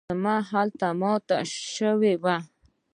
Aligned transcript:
مجسمه 0.11 0.35
هلته 0.51 0.85
هم 0.91 0.97
ماته 1.01 1.37
شوې 1.73 2.13
وه. 2.23 2.37